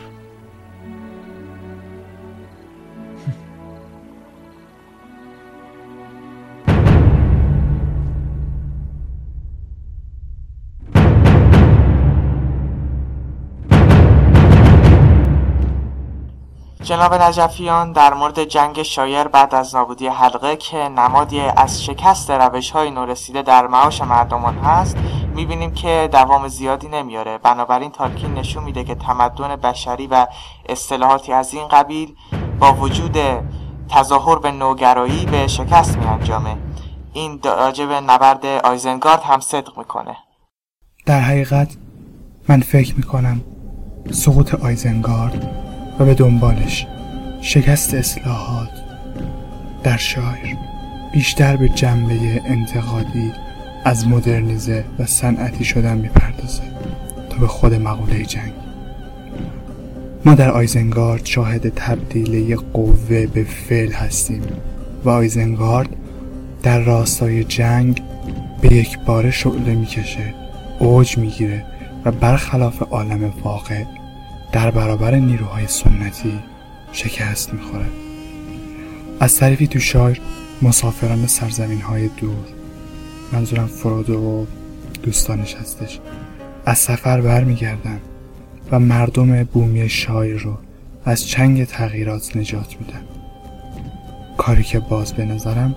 [16.87, 22.71] جناب نجفیان در مورد جنگ شایر بعد از نابودی حلقه که نمادی از شکست روش
[22.71, 24.97] های نورسیده در معاش مردمان هست
[25.35, 30.27] می‌بینیم که دوام زیادی نمیاره بنابراین تالکین نشون میده که تمدن بشری و
[30.69, 32.15] اصطلاحاتی از این قبیل
[32.59, 33.17] با وجود
[33.89, 36.57] تظاهر به نوگرایی به شکست میانجامه.
[37.13, 40.17] این راجب نبرد آیزنگارد هم صدق می‌کنه.
[41.07, 41.77] در حقیقت
[42.49, 43.41] من فکر می‌کنم
[44.13, 45.66] سقوط آیزنگارد
[45.99, 46.87] و به دنبالش
[47.41, 48.71] شکست اصلاحات
[49.83, 50.55] در شاعر
[51.13, 53.33] بیشتر به جنبه انتقادی
[53.85, 56.63] از مدرنیزه و صنعتی شدن می‌پردازه
[57.31, 58.53] تا به خود مقوله جنگ.
[60.25, 64.43] ما در آیزنگارد شاهد تبدیل قوه به فعل هستیم
[65.05, 65.89] و آیزنگارد
[66.63, 68.03] در راستای جنگ
[68.61, 70.35] به یک بار شعله می‌کشه
[70.79, 71.65] اوج می‌گیره
[72.05, 73.83] و برخلاف عالم واقع
[74.57, 76.39] در برابر نیروهای سنتی
[76.93, 77.87] شکست می‌خوره
[79.21, 80.21] از طریفی تو شایر
[80.63, 82.45] مسافران سرزمین های دور
[83.33, 84.47] منظورم فرودو و
[85.03, 86.01] دوستانش هستش
[86.67, 88.01] از سفر برمیگردن
[88.71, 90.59] و مردم بومی شایر رو
[91.05, 93.03] از چنگ تغییرات نجات میدن.
[94.37, 95.77] کاری که باز به نظرم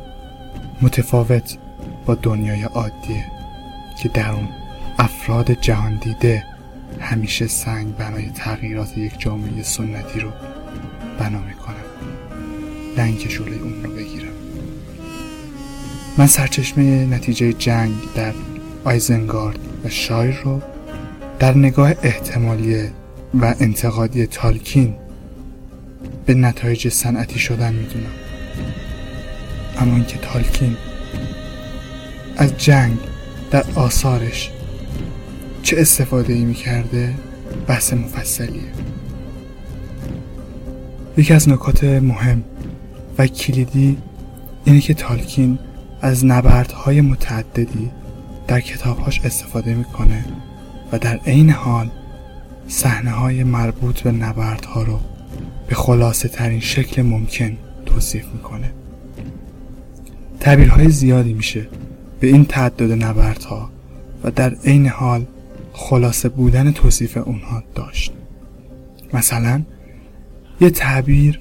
[0.82, 1.58] متفاوت
[2.06, 3.26] با دنیای عادیه
[4.04, 4.48] که در اون
[5.00, 6.44] افراد جهان دیده
[7.00, 10.32] همیشه سنگ بنای تغییرات یک جامعه سنتی رو
[11.20, 11.60] بنا می‌کنم.
[13.30, 14.34] شعله اون رو بگیرم.
[16.18, 18.34] من سرچشمه نتیجه جنگ در
[18.84, 20.62] آیزنگارد و شایر رو
[21.40, 22.84] در نگاه احتمالی
[23.42, 24.96] و انتقادی تالکین
[26.26, 28.12] به نتایج صنعتی شدن می‌دونم.
[29.80, 30.78] اما اینکه تالکین
[32.38, 32.98] از جنگ
[33.52, 34.52] در آثارش
[35.64, 37.14] چه استفاده ای می‌کرده؟
[37.68, 38.62] بحث مفصلیه.
[41.18, 42.44] یکی از نکات مهم
[43.18, 43.98] و کلیدی
[44.66, 45.60] اینه که تالکین
[46.02, 47.92] از نبردهای متعددی
[48.48, 50.26] در کتابهاش استفاده می‌کنه
[50.92, 51.90] و در عین حال
[52.68, 55.00] صحنه های مربوط به نبردها رو
[55.68, 58.72] به خلاصه ترین شکل ممکن توصیف می‌کنه.
[60.40, 61.68] تعبیرهای زیادی میشه
[62.20, 63.70] به این تعدد نبردها
[64.24, 65.26] و در عین حال
[65.80, 68.12] خلاصه بودن توصیف اونها داشت.
[69.14, 69.64] مثلا
[70.62, 71.40] یه تعبیر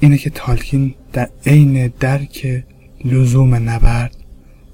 [0.00, 2.64] اینه که تالکین در عین درک
[3.04, 4.16] لزوم نبرد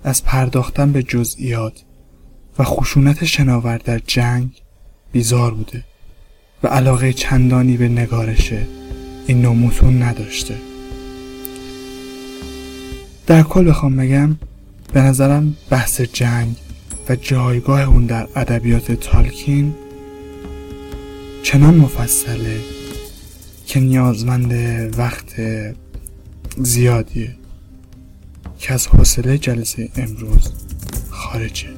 [0.04, 1.82] از پرداختن به جزئیات
[2.58, 4.50] و خشونت شناور در جنگ
[5.12, 5.84] بیزار بوده
[6.62, 8.52] و علاقه چندانی به نگارش
[9.26, 10.54] این نوع نداشته.
[13.26, 14.36] در کل بخوام بگم
[14.92, 16.56] به نظرم بحث جنگ
[17.08, 19.74] و جایگاه اون در ادبیات تالکین
[21.42, 22.60] چنان مفصله
[23.66, 24.52] که نیازمند
[24.98, 25.34] وقت
[26.56, 27.30] زیادیه
[28.58, 30.52] که از حوصله جلسه امروز
[31.10, 31.68] خارجه.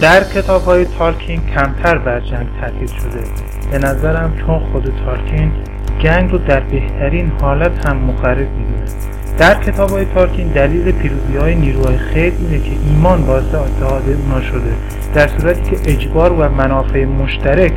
[0.00, 3.24] در کتاب های تالکین کمتر بر جنگ تاکید شده.
[3.70, 5.52] به نظرم چون خود تالکین
[6.02, 11.54] جنگ رو در بهترین حالت هم مخرب می‌دونه در کتاب های تارکین دلیل پیروزی های
[11.54, 14.72] نیروهای خیر اینه که ایمان باعث اتحاد اونا شده.
[15.14, 17.72] در صورتی که اجبار و منافع مشترک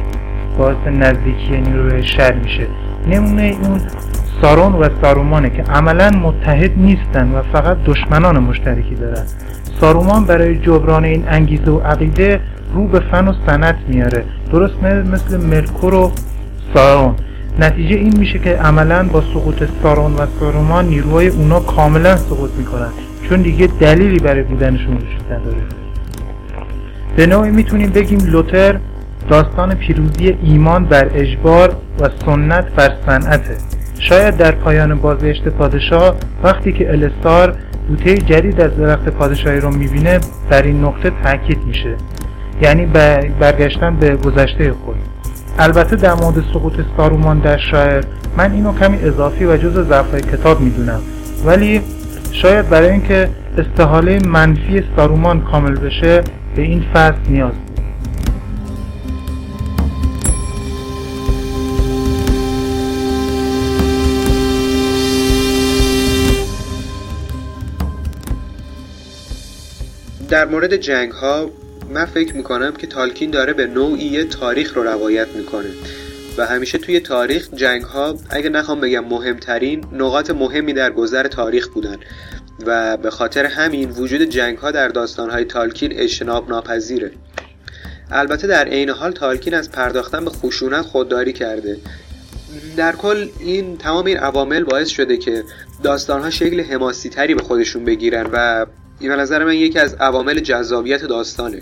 [0.57, 2.67] باعث نزدیکی نیروهای شر میشه.
[3.07, 3.81] نمونه اون
[4.41, 9.23] سارون و سارومانه که عملا متحد نیستن و فقط دشمنان مشترکی دارن.
[9.81, 12.39] سارومان برای جبران این انگیزه و عقیده
[12.73, 14.23] رو به فن و سنت میاره.
[14.51, 16.11] درست مثل مرکور و
[16.73, 17.15] سارون
[17.59, 22.89] نتیجه این میشه که عملا با سقوط سارون و سارومان نیروهای اونا کاملا سقوط می‌کنن.
[23.29, 25.57] چون دیگه دلیلی برای بودنشون وجود نداره.
[27.15, 28.79] به نوعی می‌تونیم بگیم لوتر
[29.29, 33.57] داستان پیروزی ایمان بر اجبار و سنت بر صنعته.
[33.99, 37.55] شاید در پایان بازگشت پادشاه وقتی که الستار
[37.87, 41.95] بوته جدید از درخت پادشاهی رو می‌بینه بر این نقطه تاکید میشه.
[42.61, 42.85] یعنی
[43.39, 44.95] برگشتن به گذشته خود.
[45.59, 48.03] البته در مورد سقوط سارومان در شاعر
[48.37, 51.01] من اینو کمی اضافی و جز ضعفهای کتاب می‌دونم.
[51.45, 51.81] ولی
[52.31, 56.21] شاید برای اینکه استحاله منفی سارومان کامل بشه
[56.55, 57.53] به این فصل نیاز.
[70.29, 71.45] در مورد جنگ ها
[71.89, 75.69] من فکر می‌کنم که تالکین داره به نوعی تاریخ رو روایت می‌کنه.
[76.37, 81.67] و همیشه توی تاریخ جنگ ها اگه نخوام بگم مهمترین نقاط مهمی در گذر تاریخ
[81.67, 81.97] بودن.
[82.65, 87.11] و به خاطر همین وجود جنگ ها در داستان های تالکین اجتناب ناپذیره.
[88.11, 91.77] البته در عین حال تالکین از پرداختن به خشونت خودداری کرده.
[92.77, 95.43] در کل این تمام این عوامل باعث شده که
[95.83, 98.65] داستان ها شکل حماسی تری به خودشون بگیرن و
[98.99, 101.61] این به نظر من یکی از عوامل جذابیت داستانه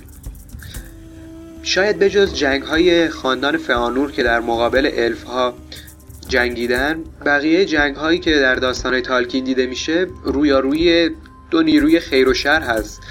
[1.64, 5.54] شاید بجز جنگ های خاندان فانور که در مقابل الف ها
[6.28, 11.10] جنگیدن بقیه جنگ هایی که در داستان تالکین دیده میشه رویاروی
[11.52, 13.02] دو نیروی خیر و شر هست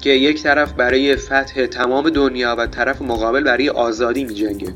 [0.00, 4.72] که یک طرف برای فتح تمام دنیا و طرف مقابل برای آزادی می جنگه.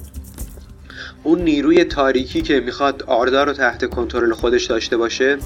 [1.23, 5.39] اون نیروی تاریکی که می‌خواد آردا رو تحت کنترل خودش داشته باشه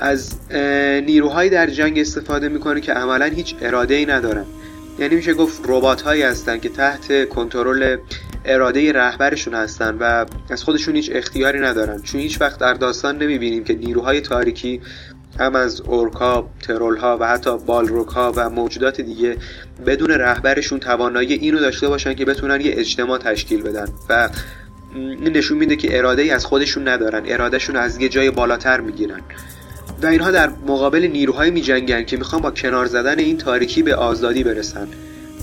[0.00, 0.34] از
[1.06, 4.44] نیروهایی در جنگ استفاده می‌کنه که عملا هیچ اراده ای ندارن.
[4.98, 7.96] یعنی میشه گفت ربات هایی هستن که تحت کنترل
[8.44, 12.02] اراده رهبرشون هستن و از خودشون هیچ اختیاری ندارن.
[12.02, 14.80] چون هیچ وقت در داستان نمی‌بینیم که نیروهای تاریکی
[15.38, 19.36] هم از اورکا، ترول ها و حتی بالروک ها و موجودات دیگه
[19.86, 24.28] بدون رهبرشون توانایی اینو داشته باشن که بتونن یه اجتماع تشکیل بدن و
[25.20, 27.22] نشون میده که اراده ای از خودشون ندارن.
[27.26, 29.20] ارادهشون از یه جای بالاتر می‌گیرن.
[30.04, 33.96] و اینها در مقابل نیروهایی می جنگن که می‌خوان با کنار زدن این تاریکی به
[33.96, 34.88] آزادی برسن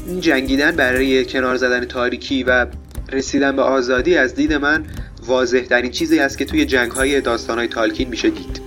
[0.08, 2.68] این جنگیدن برای کنار زدن تاریکی و
[3.12, 4.86] رسیدن به آزادی از دید من
[5.26, 8.62] واضح این چیزی است که توی جنگ های داستان های تالکین میشه دید.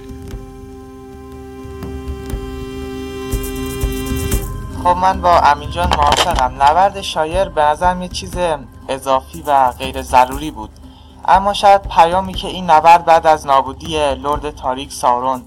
[4.85, 6.63] خب من با امین جان موافقم.
[6.63, 8.35] نبرد شایر به نظرم یه چیز
[8.89, 10.71] اضافی و غیر ضروری بود.
[11.29, 15.43] اما شاید پیامی که این نبرد بعد از نابودی لرد تاریک سارون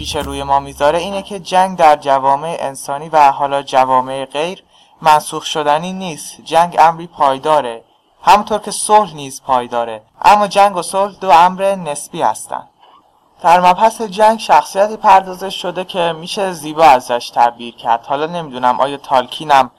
[0.00, 4.64] پیش روی ما می‌ذاره اینه که جنگ در جوامع انسانی و حالا جوامع غیر
[5.02, 6.40] منسوخ شدنی نیست.
[6.44, 7.84] جنگ امری پایداره.
[8.22, 10.02] همونطور که صلح نیز پایداره.
[10.22, 12.68] اما جنگ و صلح دو امر نسبی هستند
[13.42, 18.06] در مبحث جنگ شخصیتی پردازش شده که میشه زیبا ازش تعبیر کرد.
[18.06, 19.70] حالا نمی‌دونم آیا تالکینم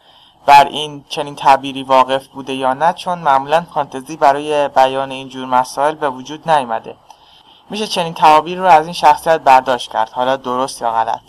[0.45, 5.95] بر این چنین تعبیری واقف بوده یا نه چون معمولا فانتزی برای بیان اینجور مسائل
[5.95, 6.95] به وجود نیامده.
[7.71, 11.21] میشه چنین تعابیر رو از این شخصیت برداشت کرد حالا درست یا غلط.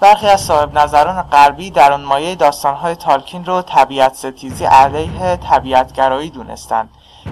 [0.00, 6.30] برخی از صاحب نظران غربی در آن مایه داستانهای تالکین رو طبیعت ستیزی علیه طبیعتگرایی
[6.30, 6.88] دونستند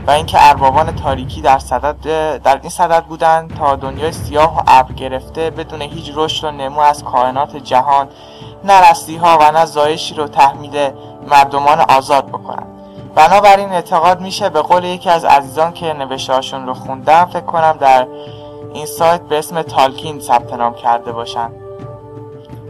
[0.07, 1.97] و اینکه اربابان تاریکی در صدد
[2.43, 6.81] در این صدد بودند تا دنیای سیاه و ابر گرفته بدون هیچ رشد و نمو
[6.81, 8.09] از کائنات جهان
[8.65, 10.91] نه ها و نه زایشی رو تحمیل
[11.29, 12.74] مردمان آزاد بکنند.
[13.15, 18.07] بنابراین اعتقاد میشه به قول یکی از عزیزان که نوشته رو خوندم فکر کنم در
[18.75, 21.51] این سایت به اسم تالکین ثبت نام کرده باشن.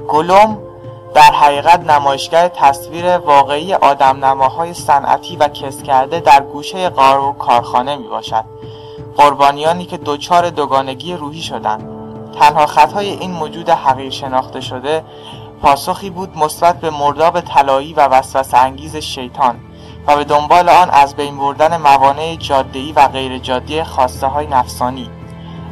[0.09, 0.59] گلوم
[1.15, 7.33] در حقیقت نمایشگر تصویر واقعی آدم نماهای صنعتی و کس کرده در گوشه قار و
[7.33, 8.45] کارخانه می باشد
[9.17, 11.89] قربانیانی که دچار دوگانگی روحی شدند.
[12.41, 15.05] تنها خطای این موجود حقیر شناخته شده
[15.63, 19.57] پاسخی بود مثبت به مرداب طلایی و وسوسه انگیز شیطان.
[20.07, 25.11] و به دنبال آن از بین بردن موانع جاده‌ای و غیر جادی خواسته های نفسانی.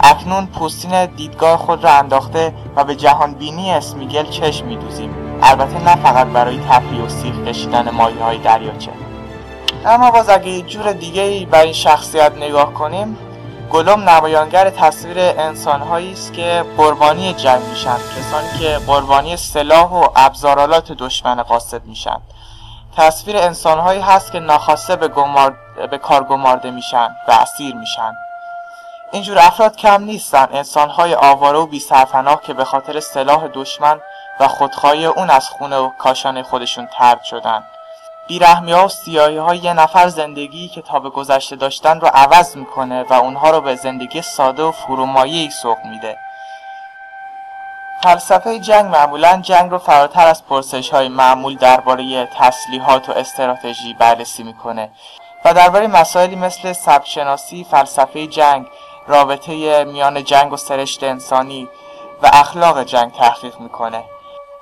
[0.00, 5.14] اکنون پوستین دیدگاه خود را انداخته و به جهان بینی اسمیگل چشم میدوزیم.
[5.42, 8.90] البته نه فقط برای تفریح و سیخ کشیدن مایه های دریاچه.
[9.86, 13.18] اما باز اگه جور دیگه ای بر این شخصیت نگاه کنیم
[13.70, 17.96] گلوم نمایانگر تصویر انسانهایی است که قربانی جنگ میشن.
[17.96, 22.16] کسانی که قربانی سلاح و ابزارالات دشمن قاصد میشن.
[22.96, 25.56] تصویر انسانهایی هست که ناخواسته به, گمار...
[25.90, 28.16] به کار گمارده میشن و اسیر میشن.
[29.12, 30.48] اینجور افراد کم نیستن.
[30.52, 34.00] انسانهای آواره و بیسرپناه که به خاطر سلاح دشمن
[34.40, 37.62] و خودخواهی اون از خونه و کاشانه خودشون ترد شدن.
[38.28, 42.56] بیرحمی ها و سیاهی های یه نفر زندگی که تا به گذشته داشتن رو عوض
[42.56, 46.18] می‌کنه و اونها رو به زندگی ساده و فرومایی سوق میده.
[48.02, 54.42] فلسفه جنگ معمولا جنگ رو فراتر از پرسش های معمول درباره تسلیحات و استراتژی بررسی
[54.42, 54.90] می‌کنه
[55.44, 58.66] و درباره مسائلی مثل سبشناسی، فلسفه جنگ،
[59.06, 61.68] رابطه میان جنگ و سرشت انسانی
[62.22, 64.04] و اخلاق جنگ تحقیق می‌کنه.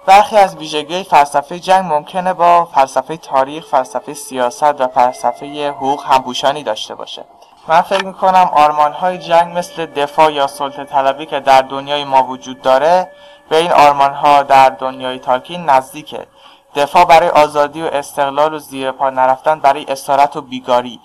[0.07, 6.63] برخی از ویژگی فلسفه جنگ ممکنه با فلسفه تاریخ، فلسفه سیاست و فلسفه حقوق همپوشانی
[6.63, 7.25] داشته باشه.
[7.69, 12.23] من فکر می‌کنم آرمان های جنگ مثل دفاع یا سلطه طلبی که در دنیای ما
[12.23, 13.11] وجود داره
[13.49, 16.27] به این آرمان ها در دنیای تالکین نزدیکه.
[16.75, 21.01] دفاع برای آزادی و استقلال و زیر پا نرفتن برای اسارت و بیگاری.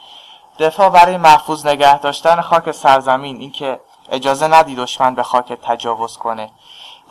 [0.59, 3.79] دفاع برای محفوظ نگه داشتن خاک سرزمین اینکه
[4.11, 6.49] اجازه ندی دشمن به خاک تجاوز کنه.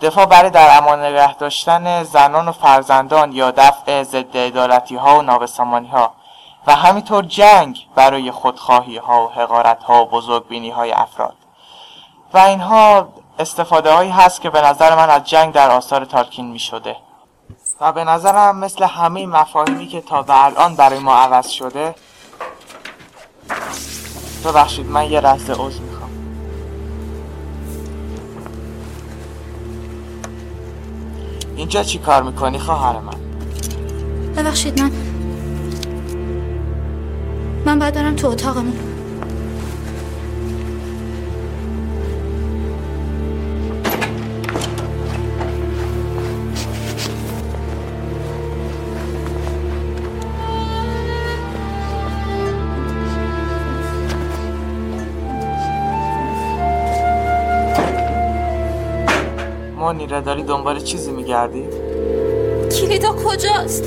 [0.02, 5.22] دفاع برای در امان نگه داشتن زنان و فرزندان یا دفع ضد ادالتی ها و
[5.22, 6.14] نابسامانی ها
[6.66, 11.36] و همینطور جنگ برای خودخواهی ها و حقارت ها و بزرگبینی های افراد.
[12.34, 13.08] و اینها
[13.38, 16.96] استفاده هایی هست که به نظر من از جنگ در آثار تالکین می شده
[17.80, 21.94] و به نظرم مثل همه مفاهیمی که تا به الان برای ما عوض شده
[24.44, 26.10] ببخشید من یه لحظه عذر می‌خوام.
[31.56, 33.20] اینجا چی کار می‌کنی خواهر من؟
[34.36, 35.13] ببخشید من
[37.66, 38.76] من باید برم تو اتاقمون.
[59.76, 61.64] مونیره داری دنبال چیزی میگردی؟
[62.80, 63.84] کلیدا کجاست؟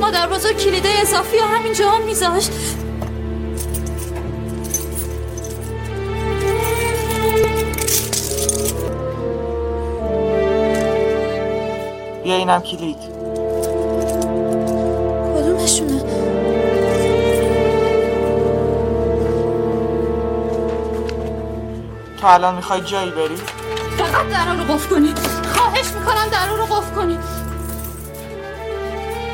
[0.00, 2.50] مادر بزرگ کلیده اضافی و همینجا هم میذاشت.
[12.42, 12.98] اینم کلید.
[15.36, 16.02] کدومشونه؟
[22.20, 23.36] تو الان می‌خوای جایی بری؟
[23.98, 25.18] فقط در رو قفل کنید
[25.56, 27.20] خواهش می‌کنم در رو قفل کنید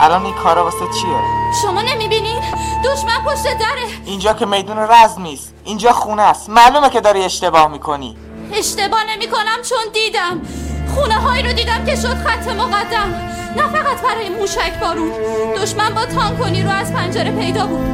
[0.01, 1.21] الان این کارا واسه چیه؟
[1.63, 2.43] شما نمی‌بینید
[2.85, 3.87] دشمن پشت دره.
[4.05, 5.55] اینجا که میدون رزم نیست.
[5.65, 6.51] اینجا خونه است.
[6.51, 8.17] معلومه که داری اشتباه می‌کنی.
[8.53, 10.41] اشتباه نمی کنم چون دیدم.
[10.89, 13.15] خونه هایی رو دیدم که شد خط مقدم.
[13.57, 15.13] نه فقط برای موشک بارون.
[15.57, 17.87] دشمن با تانکونی رو از پنجره پیدا بود.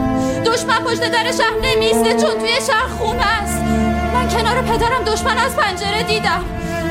[0.45, 3.63] دشمن پشت در شهر نمیسته چون توی شهر خونه است.
[4.15, 6.45] من کنار پدرم دشمن از پنجره دیدم.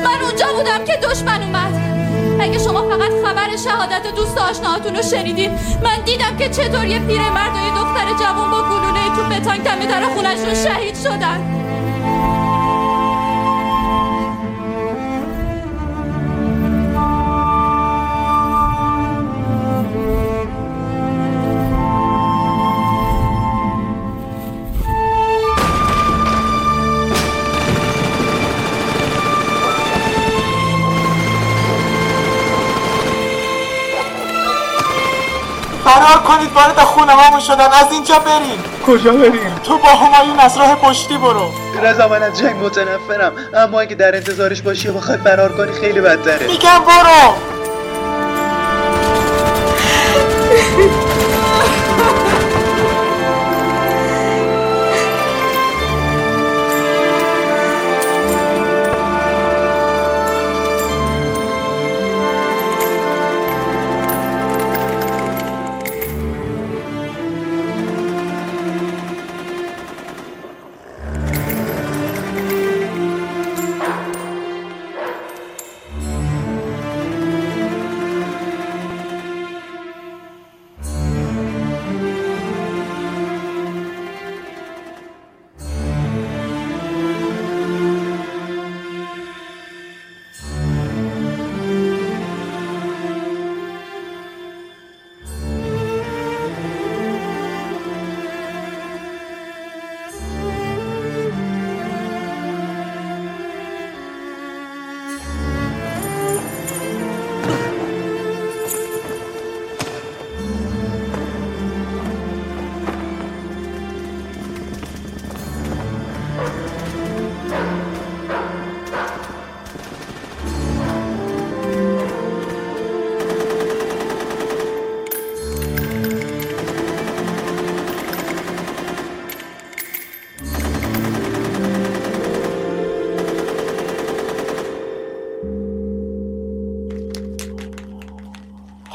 [0.04, 1.94] من اونجا بودم که دشمن اومد.
[2.40, 5.50] اگه شما فقط خبر شهادت دوست آشناهاتون رو شنیدین
[5.82, 9.78] من دیدم که چطور یه پیرمرد و یه دختر جوان با گلوله تو بتانگ دم
[9.78, 11.40] در خونشون شهید شدن.
[35.94, 37.64] فرار کنید وارد خونه هامون شدن.
[37.66, 38.64] از اینجا بریم.
[38.86, 41.52] کجا بریم؟ تو با همایون از راه پشتی برو.
[41.82, 43.32] رضا من از جنگ متنفرم.
[43.54, 46.46] اما اگه در انتظارش باشی و بخوای فرار کنی خیلی بدتره.
[46.46, 47.34] میگم برو.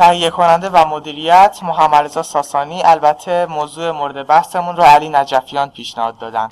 [0.10, 6.50] تهیه کننده و مدیریت محمد ساسانی البته موضوع مورد بحثمون رو علی نجفیان پیشنهاد دادن.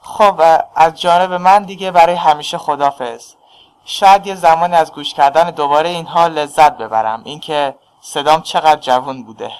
[0.00, 0.42] خب
[0.76, 3.34] از جانب من دیگه برای همیشه خدافز
[3.84, 7.22] شاید یه زمانی از گوش کردن دوباره اینها لذت ببرم.
[7.24, 9.50] اینکه صدام چقدر جوان بوده.